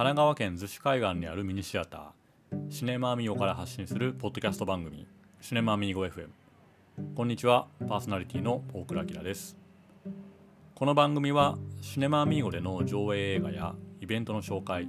[0.00, 5.06] 神奈川県逗子海岸にあるミニシアターシネマアミーゴから発信するポッドキャスト番組
[5.42, 6.28] シネマアミーゴ FM
[7.14, 9.58] こんにちはパーソナリティの大倉明です。
[10.74, 14.88] この番組はシネマアミーゴでの上映映画やイベントの紹介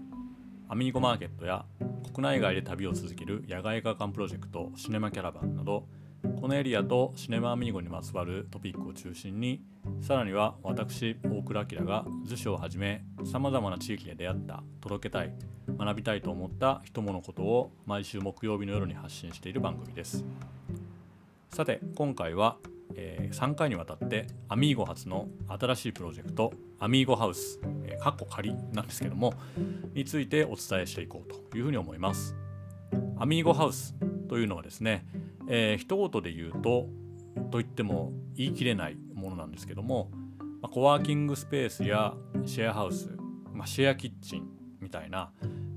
[0.69, 1.65] アミーゴマーケットや
[2.13, 5.87] 国内外で旅を続ける野外映画館プロジェクトシネマキャラバンなど
[6.39, 9.61] このエリアとシネマアミーゴにまつわるトピックを中心に
[10.01, 15.33] さらには私大倉明が図書をはじめさまざまな地域で出会った届けたい
[15.77, 20.25] 学びたいと思った人物ことを毎週木曜日の夜に発信している番組です。
[21.51, 22.57] さて今回は、
[22.95, 29.33] えー、3回にわたってアミーゴ初の新しいプロジェクトアミーゴハウス、えー、かっこ仮なんですけども
[29.93, 32.35] についてお伝えしていこうというふうに思います。
[33.17, 33.95] アミーゴハウス
[34.27, 35.05] というのはですね
[35.53, 36.87] えー、一言で言うと
[37.51, 38.97] と言っても言い切れない
[39.51, 40.09] ですけども、
[40.61, 42.13] まあ、コワーキングスペースや
[42.45, 43.09] シェアハウス、
[43.53, 44.47] まあ、シェアキッチン
[44.79, 45.31] みたいな、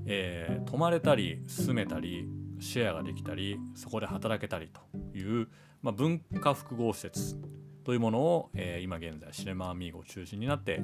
[0.05, 2.27] えー、泊まれたり住めたり
[2.59, 5.47] シェアができたりそこで働けたりという、
[5.81, 7.35] まあ、文化複合施設
[7.83, 10.81] というものを、えー、今現在シネマアミーゴを中心になって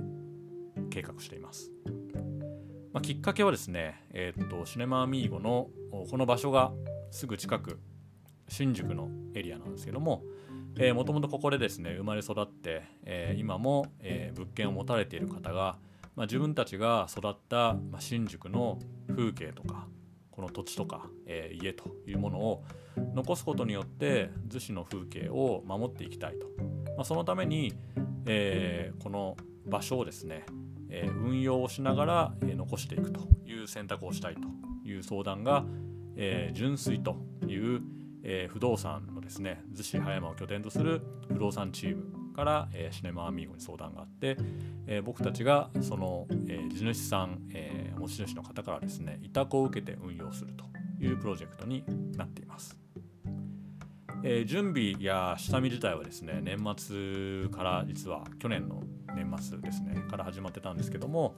[0.90, 1.72] 計画しています。
[2.94, 5.70] まあ、きっかけはですね、えー、っとシネマアミーゴの
[6.10, 6.74] この場所が
[7.10, 7.80] すぐ近く
[8.50, 10.24] 新宿のエリアなんですけども
[10.94, 15.78] もともとここでですね生まれ育って、えー、今も、えー、物件を持たれている方が、
[16.16, 19.88] まあ、自分たちが育った、まあ、新宿の風景とか
[20.32, 22.64] この土地とか、えー、家というものを
[23.14, 26.48] 残すことによって逗子の風景を守っていきたいと、
[26.96, 27.74] まあ、そのために、
[28.26, 30.46] えー、この場所をですね、
[30.90, 34.48] えー、運用をしながら、えー、残していくという選択をしたいと
[34.88, 35.66] いう相談が、
[36.16, 37.82] えー、純粋という
[38.24, 44.38] えー、不動産のですね逗子葉山を拠点とする不動産チームから、えー、シネマアミーゴに相談があって、
[44.88, 50.66] えー、僕たちがその、えー、地主さん、え、持ち主の方からですね委託を受けて運用すると
[51.04, 51.84] いうプロジェクトに
[52.18, 52.78] なっています。
[54.24, 58.84] え、準備や下見自体はですね年末から実は去年の
[59.16, 61.36] 年末ですねから始まってたんですけども、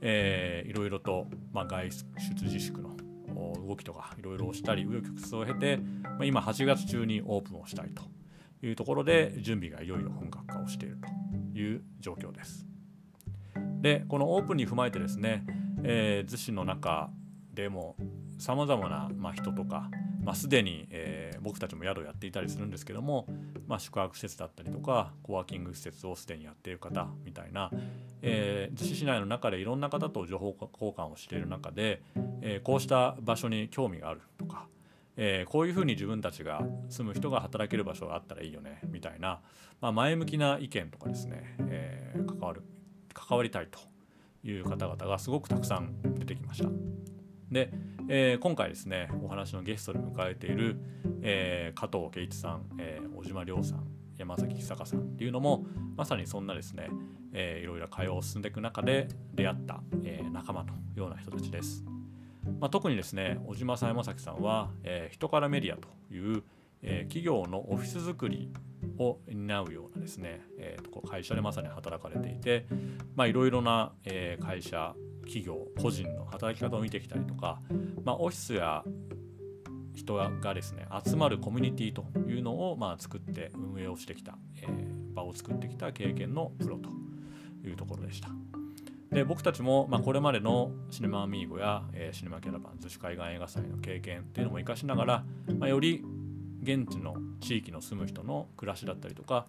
[0.00, 2.96] えー、いろいろと、まあ、外出自粛の
[3.34, 8.02] 動きとかいろいろしたり紆余曲折を経て、まあ、今8月中にオープンをしたいと
[8.66, 10.98] いうところで準備がいよいよ本格化をしている
[11.52, 12.66] という状況です。
[13.80, 15.44] でこのオープンに踏まえてですね、
[15.84, 17.10] えー、逗子の中
[17.54, 17.96] でも
[18.38, 19.90] さまざまな、ま、人とか、
[20.28, 23.26] まあ、すでに、えー、僕たちも宿をやっていたりするんですけども、
[23.66, 27.70] まあ、宿泊施設だったりとかコワーキング施設をすでにやっている方みたいな、
[28.20, 32.02] えー、逗子市内の中でいろんな方と情報交換をしている中で、
[32.42, 34.66] えー、こうした場所に興味があるとか、
[35.16, 39.40] えー、こういうふうに自分たちが住む人が働ける場所があったらいいよねみたいな、
[39.80, 42.64] まあ、前向きな意見とかですね、えー、関わる
[43.14, 43.78] 関わりたいと
[44.46, 47.07] いう方々がすごくたくさん出てきました。
[47.50, 47.70] で、
[48.08, 50.78] えー、今回ですねお話のゲストで迎えている、
[51.22, 53.86] えー、加藤圭一さん、えー、小島亮さん
[54.18, 55.64] 山崎久香さんっていうのも
[55.96, 56.90] まさにそんなですね、
[57.32, 61.84] えー、いろいろ会話を進んでいく中で出会った、えー、仲間というような人たちです。
[62.60, 66.42] まあ、特にですね小島さん山崎さんは、えー、人からメディアという、
[66.82, 68.50] えー、企業のオフィス作り
[68.98, 72.66] を担うようなですね、えー、会社でまさに働かれていて
[73.18, 74.94] いろいろな、えー、会社
[75.28, 77.60] 企業個人の働き方を見てきたりとか、
[78.02, 78.82] まあ、オフィスや
[79.94, 86.88] 人がですね集まるコミュニティというのをまあ作って運営をしてきた、えー、場を作ってきた経験のプロと
[87.66, 88.30] いうところでした。
[89.10, 95.24] で僕たちも、まあ、これまでのシネマアミーゴや、えー、シネマキャラバン逗子海岸映画祭の経験っていうのも生かしながら、
[95.58, 96.04] まあ、より
[96.62, 99.46] 現地の地域の住む人の暮らしだったりとか、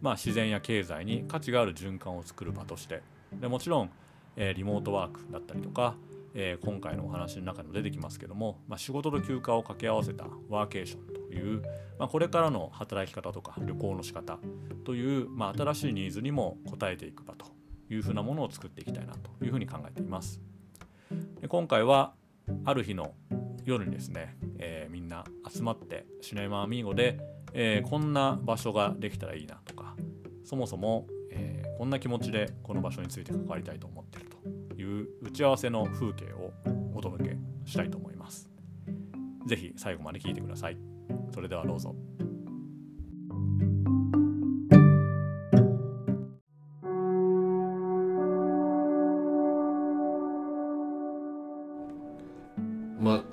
[0.00, 3.02] まあ、自然や経済に価値がある循環を作る場として
[3.38, 3.90] でもちろん、
[4.36, 5.96] えー、リモートワークだったりとか、
[6.34, 11.62] えー、今回のお話の中にも出てきますけども、まあ、仕事と休暇を掛け合わせたワーケーションという、
[11.98, 14.38] まあ、これからの働き方とか旅行の仕方
[14.84, 17.46] という、まあ、新しいニーズにも応えていく場と
[17.90, 20.40] いうふうなものを作っていきたいなというふうに考えています。
[21.40, 22.14] で今回は
[22.64, 23.12] ある日の
[23.64, 27.20] 夜にですね、えー、みんな集まってシネマアミーゴで、
[27.52, 29.94] えー、こんな場所ができたらいいなとか
[30.44, 34.30] そもそも、えー、こんな気持ちでこの場所について関わりたいと思っている
[34.70, 36.52] という打ち合わせの風景を
[36.94, 38.48] お届けしたいと思います。
[39.48, 40.76] ぜひ最後まで聞いてください。
[41.34, 41.92] それではどうぞ。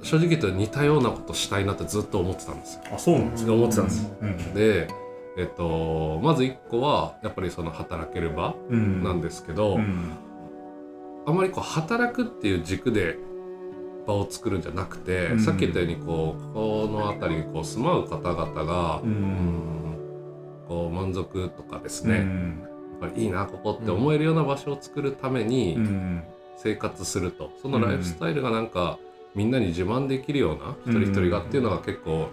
[0.02, 2.82] 正直言うと似たようなことしたいなってずっと思ってたんですよ。
[2.92, 3.54] あそうなんですか？
[3.54, 4.88] 思ってたんです、うん、で、
[5.40, 9.82] えっと、まず1個はやっぱりその働ける場なんですけど、うん。
[9.82, 10.12] うん、
[11.26, 13.18] あまりこう働くっていう軸で
[14.06, 15.40] 場を作るんじゃなくて、うん。
[15.40, 19.12] さっき言ったようにこうこの辺りにこう住まう方々が、ううん。
[19.12, 19.98] ん
[20.68, 22.60] こう満足とかですね、うん。
[23.02, 26.24] やっぱりいいなここって思えるような場所を作るためにうん。
[26.58, 29.00] 生活すると、そのライフスタイルがなんか
[29.34, 32.28] みんなに自慢できるような一人一人がっていうのが結構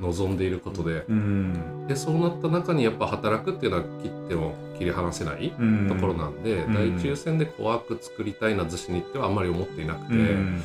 [0.00, 1.04] 望んでいることで。
[1.08, 1.86] うん。
[1.88, 5.88] でそうなった中にやっぱ働くっていうのは切っても切り離せないうん。
[5.88, 6.74] ところなんで、うん。
[6.74, 10.62] 第一優先でコワーク作りたいな逗子に行ってはあんまり思っていなくて、うん。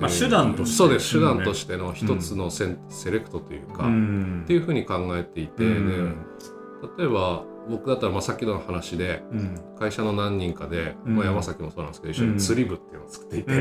[0.00, 0.76] まあ手段として。
[0.76, 4.40] そうです手段としての一つのセ,、セレクトというか、うん。
[4.44, 6.16] っていうふうに考えていて、うん。
[6.86, 9.60] で例えば僕だったらまあさっきの話でうん。
[9.78, 11.16] 会社の何人かで、うん。
[11.16, 13.60] まあ、山崎もそうなんですけど一緒に釣り部っていうのを作っていて、う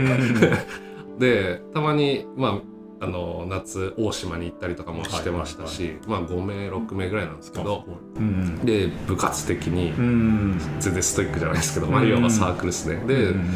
[1.15, 1.19] ん。
[1.19, 2.72] でたまにまあ
[3.03, 7.85] あの夏大島に行ったりとかもしてましたし、まあ5名6名ぐらいなんですけど、
[8.15, 8.59] うん。
[8.65, 12.95] で部活的にうん全然ストイックじゃないですけど、まあ、うんいわばサークルですね。
[13.05, 13.49] で、うん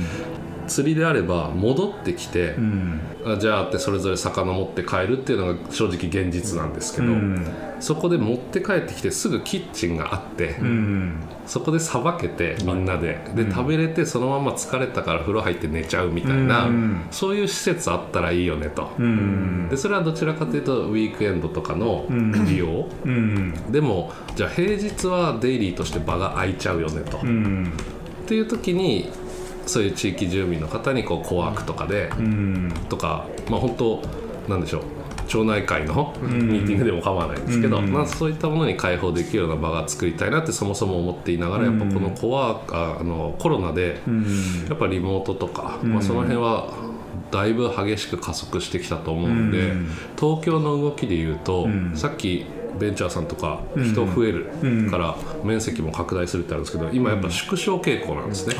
[0.68, 3.00] 釣りであれば戻ってきて、うん。
[3.26, 7.46] あじゃあってそれぞれ魚持って帰るっていうのが正直現実なんですけど、うん。
[7.80, 11.20] そこで持って帰ってきてすぐキッチンがあって、うん。
[11.46, 13.54] そこでさばけてみんなで、でうん。
[13.54, 17.08] 食べれてそのまま疲れたから風呂入って寝ちゃうみたいな、うん。
[17.12, 18.92] そういう施設あったらいいよねと。
[19.00, 19.68] うん。
[19.70, 22.46] でそれはどちらかというとウィークエンドとかのうん。
[22.46, 23.54] 利用、うん。
[23.72, 27.72] でもじゃあ平日はデイリーとして場が空いちゃうよねと、っうん。
[28.26, 29.10] ていう時に
[29.68, 32.74] そういう地域住民の方にこうコワークとかで、うん。
[32.90, 34.02] とかまあ本当
[34.50, 34.82] なんでしょう
[35.28, 36.48] 町内会のん。
[36.48, 37.92] ミーティングでも構わないですけど、うん。
[37.92, 44.66] まあ、そういったものに開放できるような場が作りたいなってそもそも思っていながらやっぱこのコワああのコロナでうん。
[44.70, 45.94] やっぱリモートとか、うん。
[45.94, 46.74] まあ、その辺は
[47.30, 49.88] だいぶ激しく加速してきたと思うので、うん。
[50.18, 51.92] 東京の動きで言うと、うん。
[51.94, 52.46] さっき
[52.80, 53.84] ベンチャーさんとかうん。
[53.84, 54.90] 人増えるうん。
[54.90, 58.56] から面積も拡大するってあるんですけど今やっぱ縮小傾向なんですね。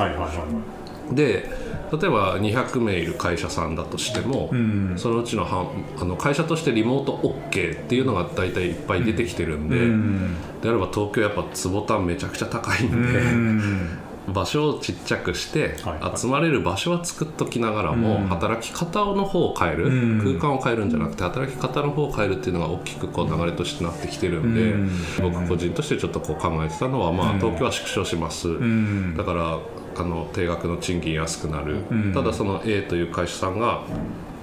[1.12, 1.50] で
[1.92, 4.98] 例えば200名いる会社さんだとしても、いうん。
[4.98, 5.70] そのうちの半
[6.00, 10.36] あの会社としてリモート OK っていうのが大体いっぱい出てきてるんで、うん。
[10.62, 14.00] であれば東京やっぱ坪単めちゃくちゃ高いんで、うん。
[14.34, 15.78] 場所をちっちゃくして、
[16.14, 18.28] 集まれる場所は作っときながらも、うん。
[18.28, 20.20] 働き方の方を変える、うん。
[20.40, 25.32] 空間を変えるんじゃなくて働き方の方を変えるっていうのが大きくこう流れとしてなってきてるんで、うん。
[25.32, 27.40] 僕個人としてちょっとこう考えてたのは、まあ、うん。
[27.40, 29.16] 東京は縮小します、うん。
[29.16, 29.60] だから
[29.98, 32.14] あの定額の賃金安くなる、うん。
[32.14, 33.84] ただその A という会社さんが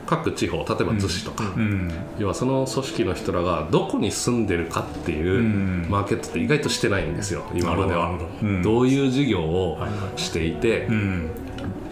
[0.06, 1.92] 各地方例えば逗子とか、うん。
[2.18, 5.86] 要はその組織の人らがどこに住んでるかっていううん。
[5.88, 8.18] マーケットって意外としてないんですよ今までは。
[8.62, 9.78] どういう事業を
[10.16, 10.54] してい。
[10.54, 11.30] て、うん。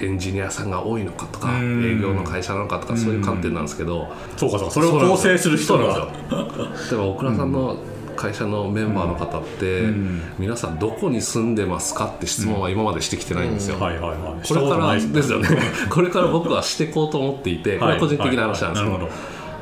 [0.01, 1.85] エンジニアさんが多いのかとか、うん。
[1.85, 4.75] 営業の会社なのかとか、そういう観点なんですけど、そうかそうか。
[4.75, 6.99] それを構成する人なんですよ。
[6.99, 7.77] 例えば大倉さんの
[8.23, 10.23] 会社のメンバーの方って、うん。
[10.39, 15.49] 皆さんどこに住んでますかって質問は今までしてきてないんですよ、これからですよね。
[15.91, 19.11] これから僕はしていこうと思っていてこれは個人的な話なんですけど、はいはい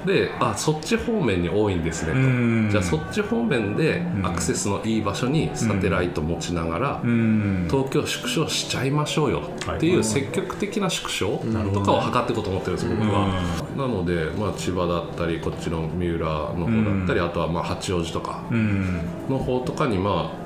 [0.07, 2.69] であそっち方面に多いんですねと、うん。
[2.71, 4.27] じゃあそっち方面でん。
[4.27, 7.69] アクセスのいい場所にサテライト持ちながら、うん。
[7.71, 9.43] 東京縮小しちゃいましょうよ
[9.75, 11.39] っていう積極的な縮小
[11.73, 13.43] とかを図っていこうと思ってるんです僕は。
[13.77, 19.01] なので、まあ、千葉だったりこっちの三浦の方だったり、あとはまあ八王子とかうん。
[19.29, 20.41] の方とかにまあ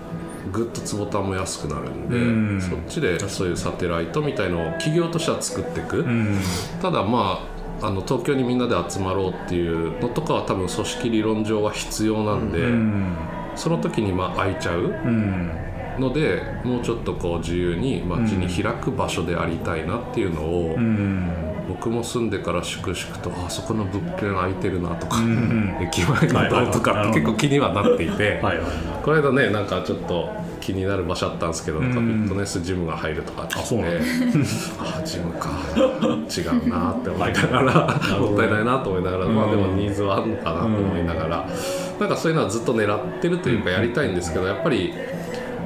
[0.52, 2.20] ぐっと坪単も安くなるんで、う
[2.56, 2.61] ん。
[2.61, 6.38] そっちでそういうサテライトみたいのを企業としては作っていく、うん。
[6.82, 13.16] ただまああの東京にみんなで集まろうっていうのとかは多分組織理論上は必要なんで、うん。
[13.57, 15.50] その時にまあ空いちゃううん。
[15.99, 21.31] のでもうちょっとこう自由に街に開く場所でありたいなっていうのを、うん。
[21.69, 25.78] 僕も住んでから粛々とあそこの物件空いてるなとか、ん。
[25.81, 28.66] 駅前のどうとかって結構気にはなっていて、はいはい。
[29.02, 30.28] この間ねなんかちょっと
[30.64, 33.59] 気になる場所あったんですけど、なんかフィットネスジムが入るとかってあ
[34.99, 35.50] あジムか。
[35.76, 41.49] 違うなって思いながら、もったいないなと思いながら、まあでもニーズはあるのかなと思いながら、
[42.00, 44.94] なんかそういうのはずっと狙ってるというかやりたいんですけどやっぱり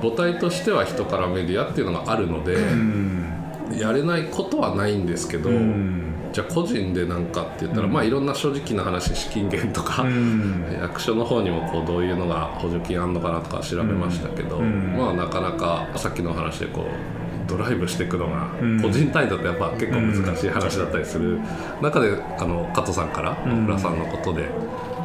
[0.03, 3.35] 母体としては人からメディアっていうのがあるので、うん。
[3.79, 6.08] やれないことはないんですけど、うん
[6.39, 10.79] じゃあ個人でなんかって言ったら、まあいろんな正直な話資金源とか、うん。
[10.81, 14.97] 役所の方にもこうどういうのが補助金あんのかなとか調べましたけど、うん。
[14.97, 18.81] まあなかなかさっきの話でこうドライブしていくのがうん。
[18.81, 21.41] 個人単位だとやっぱ結構難しい話だったりする
[21.83, 23.65] 中であの加藤さんからうん。
[23.65, 24.49] 小倉さんのことで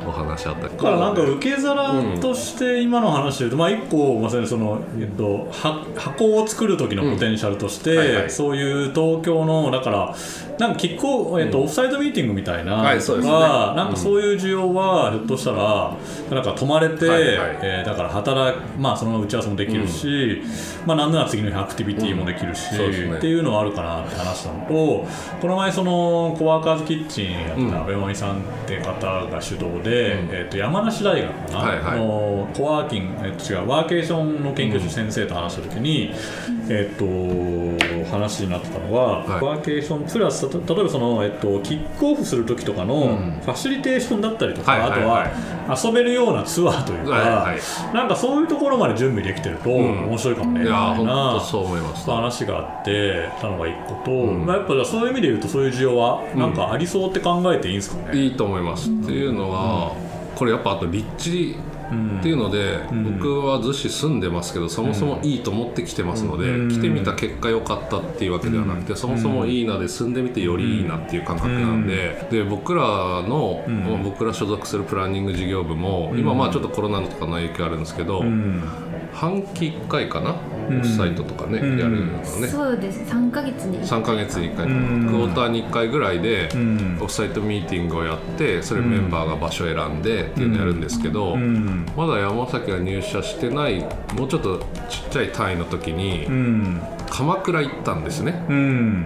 [0.05, 8.31] お話あったりだからなんか受け皿として今の話で言うと、まあ一個まさにその、えっと、は箱を作る時のポテンシャルとして、うんはいはい。
[8.31, 10.15] そういう東京のだから
[10.59, 13.01] なんかキックオフ、えっとオフサイドミーティングみたいな、はいね。
[13.03, 15.97] はなんかそういう需要はひょっとしたら
[16.31, 17.59] なんか泊まれて、はいはい。
[17.61, 20.41] えーだから働くまあその打ち合わせもできるし、
[20.85, 23.17] まあなんなら次の日アクティビティもできるし、ね。
[23.17, 25.07] っていうのはあるかなって話したのと
[25.41, 27.67] この前そのコワーカーズキッチンやうん。
[27.67, 31.99] った上森さんって方が主導で、えっと山梨大学かな、はいはい。
[31.99, 36.13] のコワーキング、えっと違うワーケーションの研究所先生と話した時に、
[36.69, 37.05] えっと
[38.09, 39.43] 話になってたのは、はい。
[39.43, 43.39] ワーケーションプラスた例えばその、えっと、キックオフする時とかのん。
[43.43, 44.99] ファシリテーションだったりとか、はいはいはい。
[44.99, 47.55] あとは遊べるようなツアーというか、はいは
[47.91, 47.95] い。
[47.95, 50.07] なんかそういうところまで準備できてるとん。
[50.07, 52.09] 面白いかもね、いやみたい本な当そう思います。
[52.09, 54.45] 話があってたのが一個と、ん。
[54.45, 58.19] まあ、やっぱそういう意味で言うとそういう需要はなんかありそうって考えていいんですかね？
[58.19, 58.89] いいと思います。
[58.89, 59.95] っていうのは、
[60.35, 61.55] これやっぱあと立地
[62.19, 63.17] っていうので、ん。
[63.19, 66.69] 僕は逗子住んでますけどそもそもいいと思ってきてますので、うん。
[66.69, 73.63] 来てみた結果良かったっていうわけではなくて、そもそもいいなで住んでみてよりいいなっていう感覚なんで,、で僕らの、
[74.03, 78.63] 僕ら所属するプランニング事業部も、今まあちょっとコロナとかの影響あるんですけど、うん。
[79.13, 80.35] 半期1回かな、
[80.83, 81.77] サイトとかね、うん。
[81.77, 83.01] やるのね、そうです。
[83.11, 85.07] 3ヶ月に3ヶ月に1回、うん。
[85.07, 86.97] クォーターに1回ぐらいで、うん。
[87.01, 91.85] オフサイトミーティングをやってそれメンバーが場所選んでっていうのをやるんですけど、うん。
[91.95, 93.85] まだ山崎が入社してない
[94.17, 96.81] もうちょっとちっちゃい単位の時にうん。
[97.09, 98.43] 鎌倉行ったんですね。
[98.49, 99.05] うん。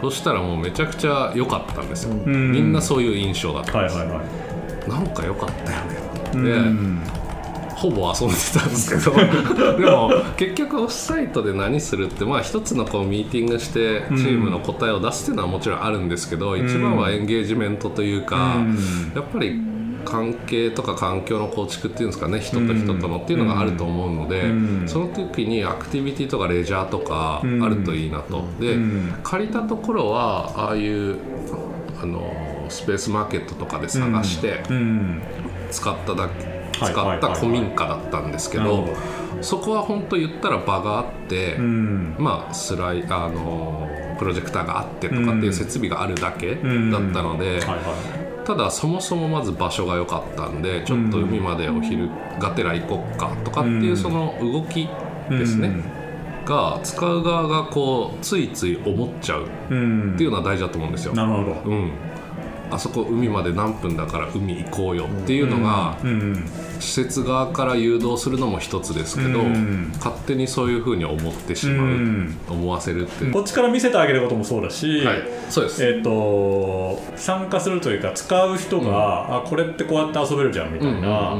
[0.00, 2.52] そしたらもうめちゃくちゃ良かったんですよ、ん。
[2.52, 4.90] みんなそういう印象だったんです、はいはいはい。
[4.90, 7.00] なんか良かったよねうで、ん
[7.78, 9.16] ほぼ遊んでたんですけど。
[9.78, 18.76] でも結局オフサイトで何するってまあ一つのこうミーティングしてチームの答えを出すっていうのはもちろんあるんですけど、一番はエンゲージメントというか、うん。
[19.14, 19.60] やっぱり
[20.04, 24.82] 関係とか環境の構築っていうんですかね人と人とのっていうのがあると思うので、うん。
[24.86, 27.62] その時にアクティビティとかレジャーとかうん。
[27.62, 28.44] あるといいなと。
[28.58, 29.14] で、うん。
[29.22, 31.16] 借りたところはああいう
[32.02, 35.22] あのスペースマーケットとかで探してうん。
[35.70, 38.88] 使っただけ、はい使った古民家だったんですけど
[39.40, 42.16] そこは本当言ったら場があって、うん。
[42.18, 46.62] まあスライあのプロジェクターがあってとかっていう設備があるだけだっ
[47.12, 47.60] たので、
[48.44, 52.08] ただそもそもまず場所が良かったんでちょっと海までお昼
[52.40, 54.88] がてら行こっかとかっていうその動きい
[55.30, 55.70] ですね、
[56.44, 61.14] が使う側がこうついつい思っちゃううんっていうのは大事だと思うんですよ。
[61.14, 61.70] なるほど。
[61.70, 61.92] うん
[62.70, 66.44] あそこ海まで何分だから海行こうよっていうのがうん
[66.80, 73.32] 施設側から誘導するのも一つですけどうん勝手にそういうふうに思ってしまううん思わせるっていう。
[73.32, 75.22] こっちから見せてあげることもそうだし、はい。
[75.48, 75.84] そうです。
[75.84, 81.36] えっ、と参加するというか使う人が、あこれってこうやって遊べるじゃんみたいな、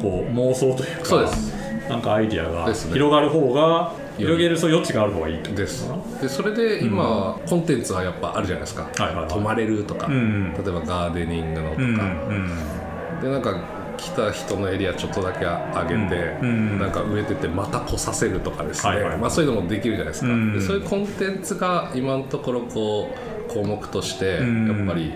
[0.00, 1.54] こう妄想というかそうです。
[1.88, 5.88] なんかアイディアが広がる方が、広げるそう余地がある方がいいです。
[6.20, 9.28] でそれで今、コンテンツはやっぱあるじゃないですか、はいはいはい。
[9.28, 19.18] 泊まれるとか、うん例えばガーデニングのとか、うんうんでなんか来た人のエリアちょっとだけ上げて、うんうんなんか植えててまた来させるとかですね、はいはいはい。
[19.18, 23.10] まあ、そういうのもできるじゃないですか、うんでそういうコンテンツが今のところこ
[23.48, 24.68] う項目としてうん。
[24.68, 25.12] やっぱり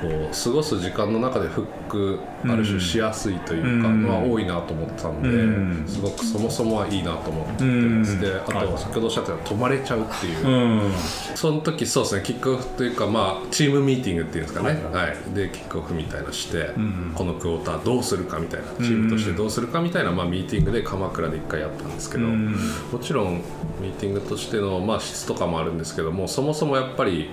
[0.00, 4.02] こう過ごす時間の中でフックある種しやすいというかうん。
[4.02, 5.84] のは多いなと思ってたんで、うん。
[5.86, 7.64] すごくそもそもはいいなと思って。
[7.64, 8.20] ます、うん。
[8.20, 8.68] であはい。
[8.68, 10.46] と先ほどおっしゃったように泊まれちゃうっていう。
[10.46, 10.92] うん。
[11.34, 14.80] その時そうですねキックオフというかまあチームミーティングっていうんですかね。
[14.84, 15.16] ははい。
[15.30, 17.12] い、でキックオフみたいなして、ん。
[17.14, 22.52] このクォーターどうするかみたいなチームとしてどうするかみたいな、まあ、ミーティングで鎌倉で1回やったんですけど、うん。
[22.92, 23.36] もちろん
[23.80, 27.30] ミーティングとしての、まあ、質とかもあるんですけどもそもそもやっぱり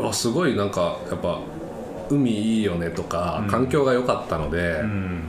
[0.00, 1.40] あすごいなんかやっぱ
[2.10, 5.22] 海いいよねとか、環境が良かったので、うん。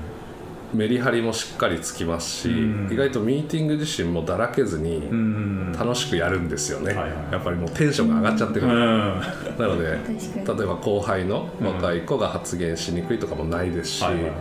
[0.72, 2.94] メリハリもしっかりつきますし、うん。
[2.94, 5.72] 意外とミーティング自身もだらけずにうん。
[5.74, 7.12] 楽しくやるんですよね、はいはい。
[7.32, 8.72] やっぱりもうテンションが上がっちゃってる、うん。
[8.72, 14.34] なので例えば後輩の若い子が発言しにくいとかもないですし、はいはいはい。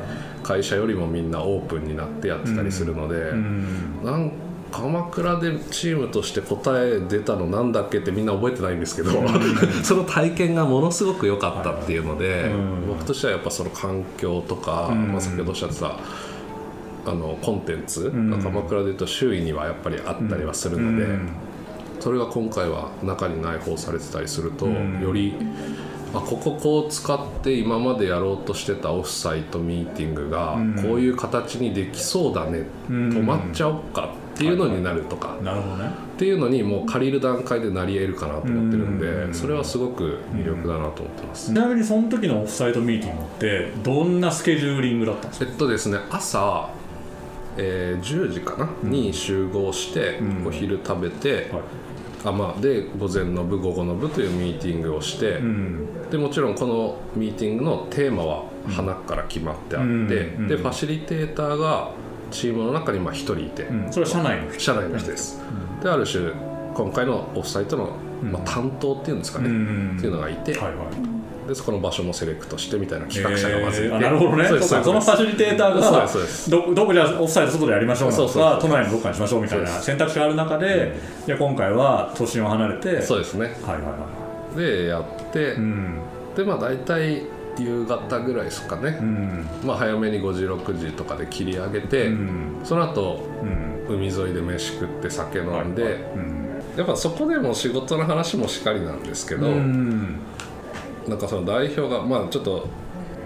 [0.43, 4.05] 会社よりもみんなオープンになってやってたりするので、うん。
[4.05, 4.31] なん
[4.71, 9.11] 鎌倉でチームとして答え出たのなんだっけってみんな覚えてないんですけど、
[9.83, 12.89] その体験がものすごく良かったっていうので、うん。
[12.89, 15.13] 僕としてはやっぱその環境とか、うん。
[15.13, 15.99] まあ、先ほどおっしゃってた
[17.07, 18.41] あのコンテンツ、ん。
[18.43, 21.05] 鎌倉でいうと周囲にはやっぱりあったりはするので。
[21.05, 21.29] うん。
[22.01, 25.01] それが今回は中に内包されてたりすると、うん。
[25.01, 25.35] より
[26.15, 30.75] あこここう使って今までやろうとしてたオフサイトミーティングがうん。
[30.75, 33.09] こういう形にできそうだね、うん。
[33.11, 35.91] 止まっちゃおっかっっていうのになるとか、なるほどね。
[36.15, 39.35] っていうのにもう借りる段階でなり得るかなと思ってるんで、うん。
[39.35, 45.51] それはすごく魅力だなと思ってます、ちなみにその時のオフサイトミーティングってどんなスケジューリングだったんですか？
[45.51, 46.71] えっとですね朝、
[47.57, 50.47] えー10時かな、に集合して、うん。
[50.47, 51.63] お昼食べて、はい。
[52.25, 56.11] あまあ、で午前の部午後の部というミーティングをして、うん。
[56.11, 60.09] でもちろんこのミーティングのテーマは花から決まってあって、うん。
[60.09, 60.47] でうん。
[60.49, 61.93] ファシリテーターが
[62.31, 63.93] チームの中にまあ1人いて、うん。
[63.93, 64.61] それは社内の人。
[64.61, 65.41] 社内の人です、
[65.83, 66.31] である種
[66.75, 67.91] 今回のオフサイトの、
[68.23, 69.97] まあ、担当っていうんですかね、うん。
[69.97, 71.49] っていうのがいて、はいはい。
[71.49, 73.97] でそこの場所もセレクトしてみたいな企画者がまずいて、えー。
[73.97, 74.47] あなるほどね。
[74.47, 76.51] そそのファシリテーターがそうですそうです。
[76.51, 80.95] どどこじゃあオフサイド外でやりましょうなとか都内のどっかにしましょうみたいな選択肢がある中で
[81.27, 83.47] じゃあ今回は都心を離れてそうですね。
[83.47, 84.19] はいはいは
[84.57, 86.01] でやって、いうん。
[86.37, 87.23] でまあ大体
[87.63, 89.47] 夕方ぐらいですかね、うん。
[89.65, 92.61] まあ、早めに5時6時とかで切り上げて、うん。
[92.65, 93.69] その後うん。
[93.89, 96.49] 海沿いで飯食って酒飲んで、うん。
[96.77, 100.19] やっぱそこでも仕事の話もしかりなんですけど、うん。
[101.09, 102.69] なんかその代表がまあちょっと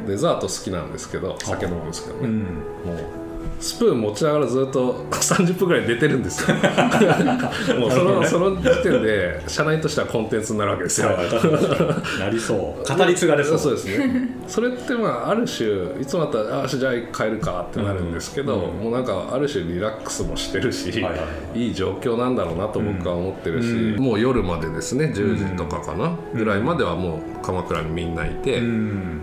[0.07, 2.43] デザート好きなんですけど酒飲むんですけどね、うん。
[2.43, 3.22] もう
[3.61, 6.57] スプーン持ちながらずっと 30分ぐらい寝てるんですよ。
[7.79, 11.11] もうそのその時点で社内としてはコンテンツになるわけですよ、
[12.19, 12.97] なりそう。
[12.97, 13.59] 語り継がれそう。
[13.59, 14.31] そうですね。
[14.49, 15.69] それってまあある種
[16.01, 18.85] いつもだったら「あじゃあ帰るか」ってなるんですけど、うん。
[18.85, 21.67] もうなんかある種リラックスもしてるし、はいはいはい。
[21.67, 24.03] いい状況なんだろうなと僕は思ってるし、うん。
[24.03, 25.13] もう夜までですね。
[25.15, 29.23] 10時とかかな、ぐらいまではもう鎌倉にみんないて、うん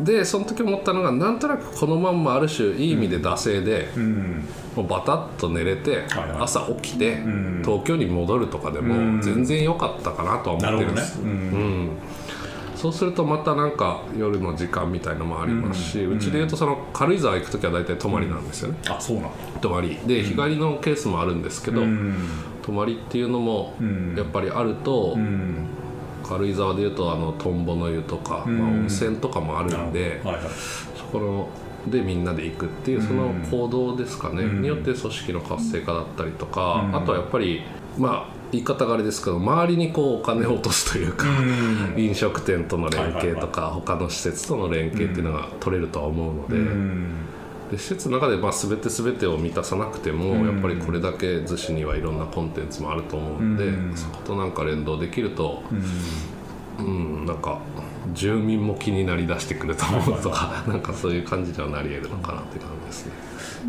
[0.00, 4.44] でその時思ったのがなんとなくこのまんまある種いい意味で惰性で、うん。
[4.76, 6.42] もうバタッと寝れて、はいはい。
[6.42, 7.62] 朝起きて、ん。
[7.64, 9.16] 東京に戻るとかでうん。
[9.16, 11.28] も全然良かったかなとは思ってるんです、うん。
[11.28, 11.90] うん。
[12.74, 19.30] そうするとまたなんか夜の時間みたいのもありますし、うちでいうとその軽井沢行く時は大体泊まりなんですよね、あそうなんだ。
[19.60, 19.98] 泊まり。
[20.06, 22.16] で日帰りのケースもあるんですけど、うん。
[22.62, 24.14] 泊まりっていうのもうん。
[24.16, 25.66] やっぱりあると、うん
[26.32, 28.58] 軽井沢でいうとあのトンボの湯とか、うん。
[28.58, 30.44] まあ、温泉とかもあるんで、はいはい。
[30.96, 31.48] そこの
[31.90, 34.62] でみんなで行くっていうその行動ですかね、うん。
[34.62, 36.96] によって組織の活性化だったりとか、うん。
[36.96, 37.62] あとはやっぱり
[37.98, 42.00] まあ言い方があれですけど周りにこうお金を落とすというか、うん。
[42.00, 47.31] 飲食店との連携とか、は他の施設との連携っていうのが取れるとは思うので,、うん
[47.72, 50.46] で施設の中でまあ全て全てを満たさなくても、うん。
[50.46, 53.96] やっぱりこれだけ逗子にはいろんなコンテンツもあると思うので、うん。
[53.96, 55.62] そことなんか連動できると、
[56.78, 56.86] うん。
[56.86, 57.60] うん、なんか
[58.14, 63.12] 住民も気になりだしてくると思うとか、なんかそういう感じにはなり得るのかなって感じですね。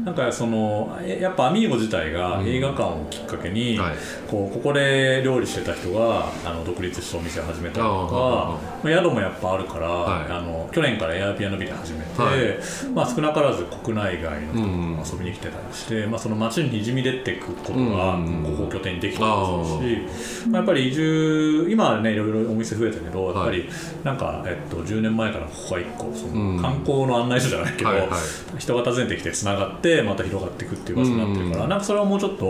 [0.04, 3.96] なんかそのえやっぱアミーゴ自体が映画館をきっかけに、はい。
[4.28, 10.32] こうここで料理してた人があの独立してお店を始めたりとあかあまあ、宿もやっぱあるから、はい。
[10.32, 12.90] あの去年から Airbnb で始めて、はい。
[12.94, 20.10] まあ、少なからず国内外の人うんが遊びに来てたりして、まあ、その街ににじみ出ていくことがうんここを拠点にできたりする
[20.44, 23.70] し、まあ、やっぱり移住今はねいろいろお店増えたけどやっぱり
[24.04, 26.58] なんか、えっと、10年前からここが一個そうん。
[26.58, 28.10] の観光の案内所じゃないけど、はいはい。
[28.58, 31.70] 人が訪ねてきてつながってまた広がっていくっていう場所になってるから、うん。
[31.70, 32.46] なんかそれはもうちょっと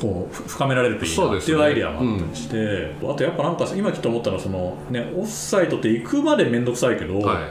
[0.00, 7.48] こうふ深められるといいなっていうアイデアもあったりして、あとやっぱなんか今ちょっと思ったのはその、ね、オフサイトって行くまで面倒くさいけど、は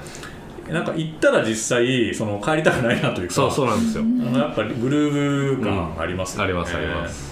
[0.69, 4.03] い、なんか行ったら実際その帰りたくないなというかそうそうなんですよ。
[4.03, 7.30] あのやっぱりグルーヴ感ありますよね、ありますあります。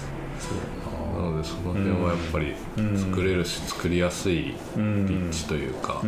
[1.40, 2.54] でその辺はやっぱり
[2.96, 5.28] 作れるし作りやすいうん。
[5.30, 6.02] 立地というか、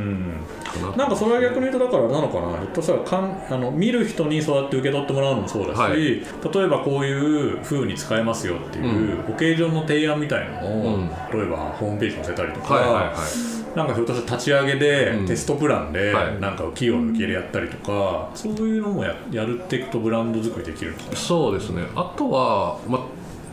[0.97, 0.97] な。
[0.97, 2.59] なんかそれは逆に言うとだからなのかな。
[2.59, 5.97] ひょっとしたらかんあの見る人にそうやって受け取ってもらうのもそうだし、はい。
[5.97, 6.21] 例
[6.65, 11.09] えばこういう風に使えますよっていう、オケージョンの提案みたいなのを、うん。
[11.33, 13.77] 例えばホームページに載せたりとか、はいはいはい。
[13.77, 15.27] なんかひょっとしたら立ち上げで、うん。
[15.27, 16.41] テストプランで、はい。
[16.41, 21.85] なんか企業の受け入れやったりとかそういうのもややるっていくとブランド作りできるそうですね。
[21.95, 23.01] あとはまあ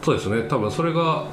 [0.09, 0.49] そうですね。
[0.49, 1.25] 多分それが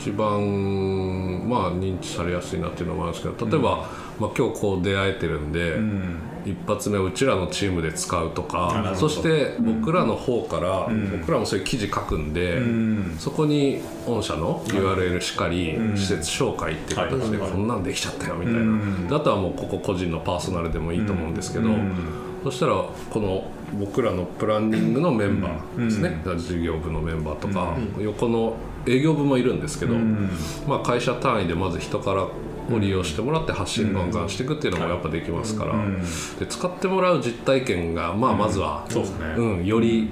[0.00, 6.18] 一番まあ認知されやすいなっていうのもあるんですけど例えば、まあ、今日こう出会えてるんで、うん。
[6.44, 11.20] 一発目うちらのチームで使うとかそして僕らの方から、ん。
[11.20, 13.16] 僕らもそういう記事書くんで、うん。
[13.20, 15.96] そこに御社の URL しかり、うん。
[15.96, 17.50] 施設紹介っていう形ではい。
[17.52, 21.94] こんなんできちゃったよみたいな、あとはもうここ個人のパーソナルでもいいと思うんですけど、うん。
[22.42, 22.74] そしたら
[23.10, 23.44] この
[23.78, 28.56] 僕らのプランニングのメンバーですね、事業部のメンバーとか、横の
[28.86, 30.30] 営業部もいるんですけど、うん。
[30.66, 36.02] まあ、会社単位でまず人からを利用してもらって発信ガンガンしていくっていうのもやっぱできますから、うん。
[36.38, 40.10] で使ってもらう実体験が、まあ、まずは、そうですね、うん、より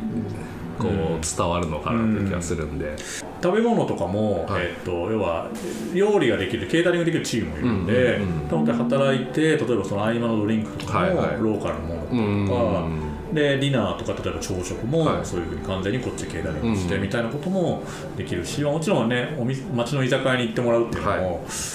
[0.79, 0.91] こう
[1.39, 2.95] 伝わるのかなっていう気がするんで、
[3.43, 4.67] 食べ物とかも、はい。
[4.67, 5.49] えっと要は
[5.95, 8.59] 料理ができるケータリングできるチームもいるんで、うん。
[8.61, 8.69] うん。
[8.69, 8.77] うん。
[8.77, 11.37] 働いて例えばその合間のドリンクとかも、はいはい。
[11.41, 15.25] ローカルのものとか、うんでディナーとか例えば朝食もはい。
[15.25, 17.03] そういうふうに完全にこっちケータリングしてうん。
[17.03, 17.83] みたいなことも
[18.17, 21.25] できるし、まあもちろんねお店町の居酒屋に行ってもらうっていうのも、はい。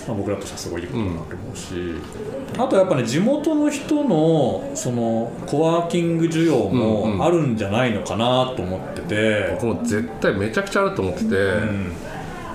[0.08, 1.74] まあ、僕らとしてはすごいいいことだなと思うし、
[2.58, 11.92] あとやっぱね地元の人のそのコワーキング需要もあるんじゃないのかなと思ってて、僕も絶対めちゃくちゃあると思ってて、うん。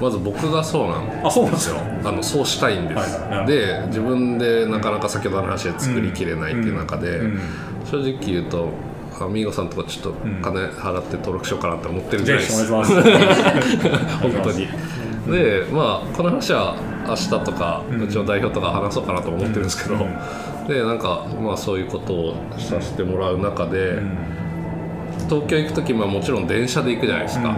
[0.00, 1.26] まず僕がそうなん。
[1.26, 1.76] あそうなんですよ。
[2.04, 3.38] あのそうしたいんです、はい。
[3.38, 7.40] はいで自分でなかなか先ほどの話で作りきれないっていう中で、うん。
[7.84, 8.68] 正直言うと
[9.20, 13.10] アミーゴさんとかちょっと金払って登録しようかなって思ってるぐぜらいですひ お願いします。
[14.20, 14.68] 本当に。
[15.30, 20.68] でまあこの話は明日とか、ううんちの代表とか話そうかなと思ってるんですけど、うん。
[20.68, 24.18] でなんかまあそういうことをさせてもらう中で、うん。
[25.28, 27.56] 東京行く時ももちろん電車で行くじゃないですか、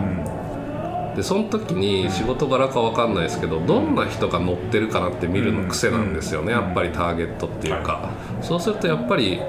[1.16, 6.60] でその時に仕事柄か分かんないですけどどんな人が乗ってるかなって見るの癖なんですよね、うん。
[6.60, 8.10] やっぱりターゲットっていうか、
[8.42, 9.40] そうするとやっぱり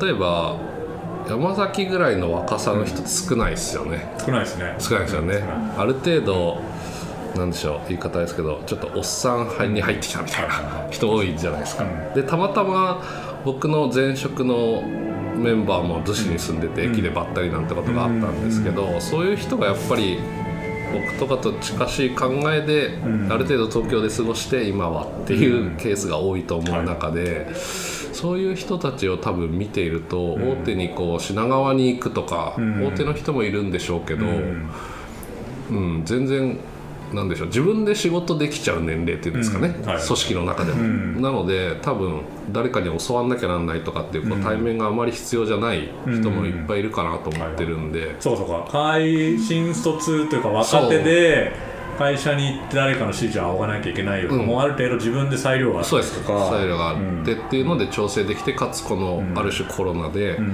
[0.00, 0.56] 例えば
[1.28, 4.14] 山崎ぐらいの若さの人少ないですよね。
[4.18, 4.76] 少ないですね。
[4.78, 5.42] 少ないですよね。
[5.76, 6.60] ある程度
[7.36, 12.14] なんでしょう言い方ですけどちょっとおっさんに入ってきたみたいな人多いじゃないですか、うん。
[12.14, 13.02] でたまたま
[13.44, 16.92] 僕の前職のメンバーも逗子に住んでてうん。
[16.92, 20.18] 駅でばったりなんてことがあったんですけど、そういう人がやっぱり
[20.92, 23.32] 僕とかと近しい考えで、ん。
[23.32, 27.46] ある程度東京で過ごして今はっていうケースが多いと思う中で、
[28.12, 32.84] そういう人たちを多分見ていると、大手にこう品川に行くとか、ん。
[32.84, 34.70] 大手の人もいるんでしょうけど、うん。
[35.70, 36.58] うん、全然
[37.14, 39.86] なんでしょう自分で仕事できちゃう年齢っていうんですかね、うん。
[39.86, 40.02] はい。
[40.02, 41.22] 組織の中でも、うん。
[41.22, 42.22] なので多分
[42.52, 48.64] 誰かに教わんなきゃなんないとかっていうこう対面があまり必要じゃない人もいっぱいいるかなと思ってるんで、そうかそう。
[48.64, 51.71] か会新卒というか若手で
[52.02, 54.30] 会社に行って誰かの指示を仰がなきゃいけないよ。
[54.30, 54.46] うん。
[54.46, 56.18] もうある程度自分で裁量があったそうです。
[56.18, 60.52] りとかスタイルがあってっていうので調整できてかつこのある種コロナでうん。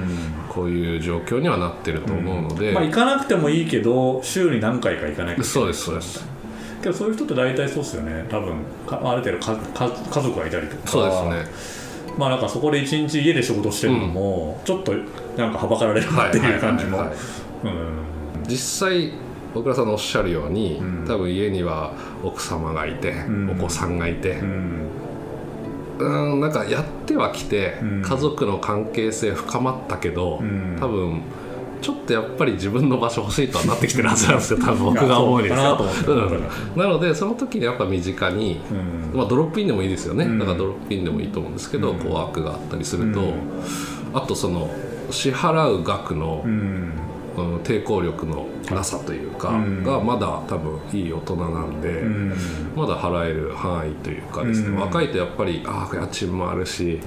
[0.48, 5.48] こういう状況にはなってると思うので、まあ、行かなくてもいいけど週に何回か行かないけない。
[5.48, 6.24] そうですそうです。
[6.82, 8.26] けどそういう人って大体そうですよね。
[8.28, 8.56] 多分
[8.86, 10.82] かある程度かか家族がいたりとか。
[10.86, 11.78] そうですね。
[12.18, 14.92] まあなんかそこで一日家で仕事してるのも、ちょっと
[15.36, 17.04] なんかはばかられるなっていう感じも。
[18.48, 19.12] 実際
[19.58, 21.04] 僕らさんのおっしゃるように、ん。
[21.04, 21.92] 多分家には
[22.22, 23.50] 奥様がいて、ん。
[23.50, 24.90] お子さんがいて、うん。
[25.98, 28.02] うんなんかやってはきて、うん。
[28.02, 30.76] 家族の関係性深まったけど、ん。
[30.78, 31.22] 多分
[31.82, 35.78] ちょっとやっぱり自分の場所欲しいとはなってきてるはずなんですよ多分僕が思うんですよ。
[36.76, 39.18] なのでその時にやっぱ身近に、うん。
[39.18, 40.38] まあ、ドロップインでもいいですよね、うん。
[40.38, 41.98] だからドロップインでもいいと思うんですけど、うん。
[41.98, 43.34] コワークがあったりすると、うん。
[44.14, 44.70] あとその
[45.10, 46.44] 支払う額の、
[47.42, 49.82] うんうん抵抗力のなさというか、うん。
[49.82, 52.32] がまだ多分いい大人なんで、うん。
[52.76, 54.76] まだ払える範囲というかですね、うん。
[54.76, 57.00] 若いとやっぱりああ家賃もあるし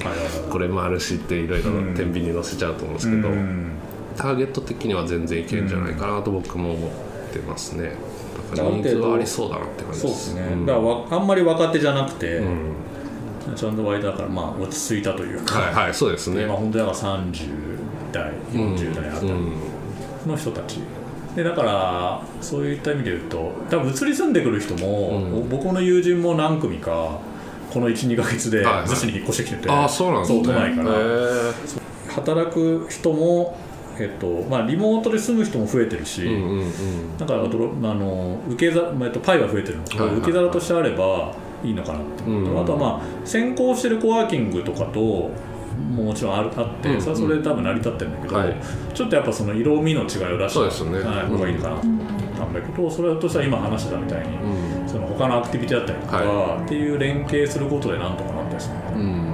[0.50, 3.72] これもあるしっていろいろうん天秤に乗せちゃうと思うんですけど、うん。
[4.18, 6.92] ターゲット的には全然いけるんじゃないかなと僕も思っ
[7.32, 7.94] てますね。
[8.56, 10.66] だかニーズはありそうだなって感じでそうですすね、うん。
[10.66, 12.76] だからわあんまり若手じゃなくて、うん。
[13.56, 16.42] ちゃんと割とだからまあ落ち着いたというか、はいはいそうですね。
[16.42, 17.72] でまあ本当にだから30
[18.12, 19.32] 代40代あたり
[20.26, 20.80] の人たち、
[21.36, 25.50] でだからそういった意味で言うと多分移り住んでくる人も、うん。
[25.50, 27.20] 僕の友人も何組か
[27.72, 30.44] この12か月で逗子に引っ越してきてて、ああそうなんですね。
[30.44, 30.92] 都内から。
[32.12, 33.58] 働く人も、
[33.98, 37.18] えっとまあ、リモートで住む人も増えてるし、うんうんうん。
[37.18, 40.18] だからあの受け皿、まあえっと、パイは増えてるんではいはいはい。
[40.20, 42.62] 受け皿としてあればいいのかなっていうのと、うん。
[42.64, 45.32] あとはまあ先行してるコワーキングとかと
[45.74, 47.02] ももちろんあるあって、うん。
[47.02, 48.56] それはそれで多分成り立ってるんだけど、はい。
[48.94, 51.00] ちょっとやっぱその色味の違いを出したそうですね。
[51.00, 52.06] はい、いかなと思っ
[52.36, 54.90] たんだけど、それとしては今話してたみたいに、うん。
[54.90, 58.76] その他のアクティビティだったりとか、はっていう連携することでなんとかなったですね。
[58.94, 59.32] うん。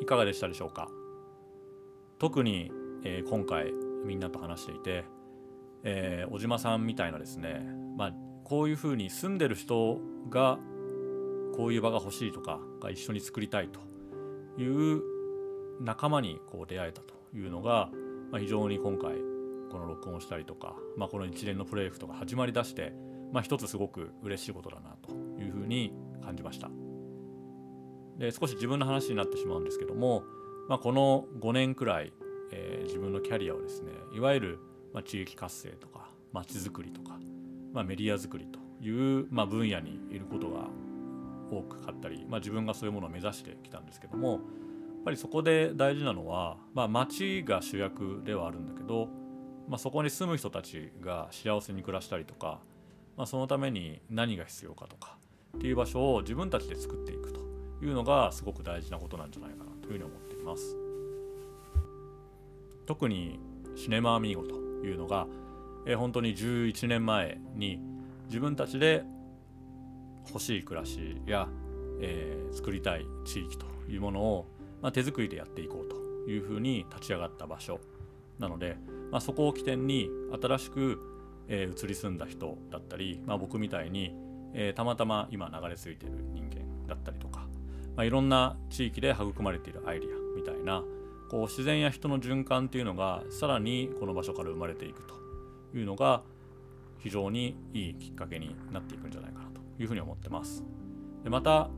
[0.00, 0.88] いかがでしたでしょうか？
[2.18, 2.70] 特に、
[3.04, 3.72] えー今回
[4.04, 5.04] みんなと話していて、
[5.84, 7.64] えー小島さんみたいなですね、
[7.96, 8.12] まあ、
[8.44, 9.98] こういうふうに住んでる人
[10.30, 10.58] が
[11.56, 13.80] こういう場が欲しいとかが一緒に作りたいと
[14.60, 15.02] いう
[15.80, 17.90] 仲間にこう出会えたというのが、
[18.30, 19.14] まあ、非常に今回
[19.70, 22.92] この録音をしたりとか、まあ、この一連のプロジェクトが始まりだして、
[23.32, 25.92] まあ、一つすごく嬉しいことだなというふうに
[26.24, 26.70] 感じました。
[28.18, 30.22] で少し自分の話になってしまうんですけども、
[30.68, 32.12] まあ、この5年くらい、
[32.52, 34.58] えー自分のキャリアをですねいわゆる、
[34.94, 37.18] まあ、地域活性とかまちづくりとか、
[37.72, 40.68] まあ、メディア作りという、まあ、分野にいることが
[41.50, 44.40] 多くあったり、まあ、自分がそういうものを目指してきたんですけどもやっ
[45.04, 49.08] ぱりそこで大事なのは、まあ、町が主役ではあるんだけど、
[49.68, 52.60] まあ、そこに住む人たちが幸せに暮らしたりとか、
[53.16, 55.18] まあ、そのために何が必要かとか
[55.58, 57.40] っていう場所を自分たちで作っていくと
[57.82, 60.76] いうのがすごく大事なことなんじゃないかなというふうに思っています。
[62.86, 63.38] 特に
[63.76, 65.26] シネマアミーゴというのが、
[65.86, 67.80] えー、本当に11年前に
[68.26, 69.04] 自分たちで
[70.28, 71.48] 欲しい暮らしや、
[72.00, 74.46] えー、作りたい地域というものを、
[74.82, 77.80] まあ、手作りでやっていこうというふうに立ち上がった場所。
[78.38, 78.76] なので、
[79.10, 80.08] まあ、そこを起点に
[80.42, 81.00] 新しく、
[81.48, 84.14] えー、移り住んだ人だったり、まあ、僕みたいに、
[84.54, 87.46] えー、たまたま今流れ着いてる人間だったりとか、
[87.96, 90.82] まあ、いろんな地域で育まれているアイデアみたいな
[91.34, 95.16] こう自然や人の循環っていうのがさらにこの場所から生まれていくと
[95.76, 96.22] いうのが
[97.00, 100.62] 非常にいいきっかけになっていくんじゃないかなというふうに思ってます。
[101.24, 101.70] でまた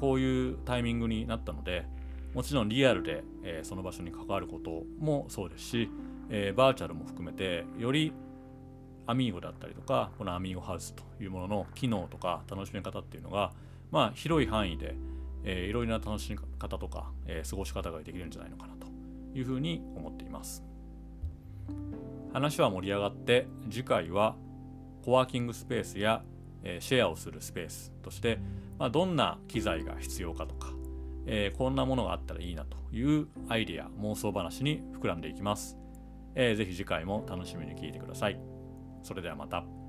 [0.00, 1.86] こういうタイミングになったので
[2.34, 5.90] もちろんリアルで、えー、その場所に関わることもそうですし、
[6.28, 8.12] えー、バーチャルも含めてより
[9.06, 13.52] アミーゴだったりとかこのアミーゴハウスというものの機能とか楽しみ方っていうのが、
[13.92, 14.96] まあ、広い範囲で、
[15.44, 18.83] えー、いろいろな楽しみ方とか、え、過ごし方ができるんじゃないのかなと
[19.34, 20.64] いうふうに思っています。
[22.32, 24.36] 話は盛り上がって次回は
[25.04, 26.24] コワーキングスペースや、
[26.80, 28.38] シェアをするスペースとして、
[28.78, 30.74] まあ、どんな機材が必要かとか
[31.26, 35.76] えー、こんなものがあったらいいなというアイデア妄想話に膨らんでいきます、
[36.34, 38.38] えー、ぜひ次回も楽しみに聞いてください。
[39.02, 39.83] それではまた。